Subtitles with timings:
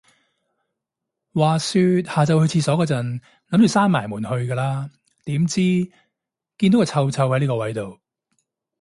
[1.35, 4.89] 話說，下就再去廁所個陣，諗住閂門去㗎啦，
[5.25, 5.61] 點知，
[6.57, 7.99] 見到個臭臭係呢個位到